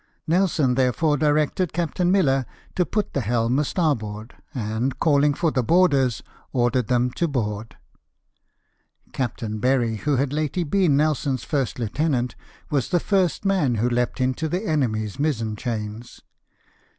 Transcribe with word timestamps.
Nelson 0.25 0.73
therefore 0.73 1.15
directed 1.15 1.73
Captain 1.73 2.11
Miller 2.11 2.47
to 2.73 2.87
put 2.87 3.13
tlie 3.13 3.21
helm 3.21 3.59
a 3.59 3.63
starboard, 3.63 4.33
and, 4.51 4.97
calhng 4.97 5.37
for 5.37 5.51
the 5.51 5.61
boarders, 5.61 6.23
ordered 6.53 6.87
them 6.87 7.11
to 7.11 7.27
board. 7.27 7.77
Captain 9.13 9.59
Berry, 9.59 9.97
who 9.97 10.15
had 10.15 10.33
lately 10.33 10.63
been 10.63 10.97
Nelson's 10.97 11.43
first 11.43 11.77
lieutenant, 11.77 12.35
was 12.71 12.89
the 12.89 12.99
first 12.99 13.45
man 13.45 13.75
who 13.75 13.87
leaped 13.87 14.19
into 14.19 14.49
the 14.49 14.65
enemy's 14.67 15.19
mizen 15.19 15.55
chains. 15.55 16.21